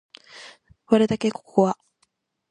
[0.87, 1.77] 割るだけココア